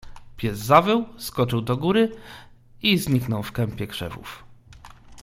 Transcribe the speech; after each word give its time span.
"Pies 0.37 0.57
zawył, 0.57 1.05
skoczył 1.17 1.61
do 1.61 1.77
góry 1.77 2.15
i 2.81 2.97
zniknął 2.97 3.43
w 3.43 3.51
kępie 3.51 3.87
krzewów." 3.87 4.43